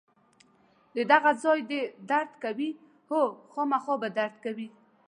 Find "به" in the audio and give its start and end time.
4.01-4.09